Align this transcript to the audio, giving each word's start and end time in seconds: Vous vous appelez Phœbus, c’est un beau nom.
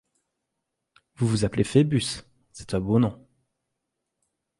Vous 1.15 1.27
vous 1.27 1.45
appelez 1.45 1.63
Phœbus, 1.63 2.23
c’est 2.53 2.73
un 2.73 2.79
beau 2.79 2.97
nom. 2.97 3.23